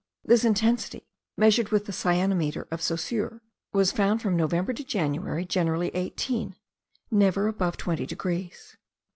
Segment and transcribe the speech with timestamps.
[0.25, 1.05] This intensity,
[1.37, 3.39] measured with the cyanometer of Saussure,
[3.71, 6.55] was found from November to January generally 18,
[7.11, 8.77] never above 20 degrees.